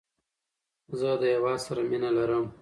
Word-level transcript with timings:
زه 0.99 1.09
د 1.21 1.23
هیواد 1.33 1.59
سره 1.65 1.81
مینه 1.89 2.09
لرم. 2.17 2.45